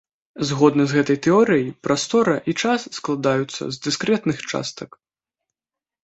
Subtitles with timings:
[0.49, 4.89] Згодна з гэтай тэорыяй, прастора і час складаюцца з дыскрэтных частак.